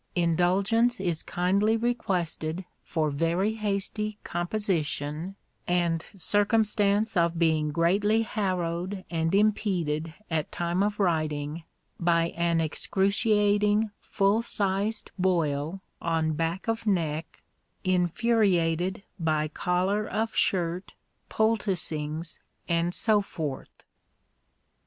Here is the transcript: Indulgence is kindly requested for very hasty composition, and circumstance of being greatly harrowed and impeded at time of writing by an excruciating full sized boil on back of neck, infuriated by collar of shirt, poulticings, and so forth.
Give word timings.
Indulgence 0.15 0.99
is 0.99 1.21
kindly 1.21 1.77
requested 1.77 2.65
for 2.83 3.11
very 3.11 3.53
hasty 3.53 4.17
composition, 4.23 5.35
and 5.67 6.07
circumstance 6.15 7.15
of 7.15 7.37
being 7.37 7.69
greatly 7.69 8.23
harrowed 8.23 9.05
and 9.11 9.35
impeded 9.35 10.15
at 10.27 10.51
time 10.51 10.81
of 10.81 10.99
writing 10.99 11.65
by 11.99 12.29
an 12.29 12.59
excruciating 12.59 13.91
full 13.99 14.41
sized 14.41 15.11
boil 15.19 15.81
on 16.01 16.33
back 16.33 16.67
of 16.67 16.87
neck, 16.87 17.43
infuriated 17.83 19.03
by 19.19 19.47
collar 19.47 20.07
of 20.07 20.35
shirt, 20.35 20.95
poulticings, 21.29 22.39
and 22.67 22.95
so 22.95 23.21
forth. 23.21 23.83